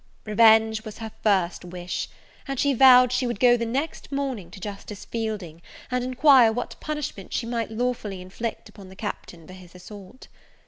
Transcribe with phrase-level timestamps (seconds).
[0.25, 2.09] Revenge was her first wish;
[2.47, 6.75] and she vowed she would go the next morning to Justice Fielding, and inquire what
[6.79, 10.27] punishment she might lawfully inflict upon the Captain for his assault.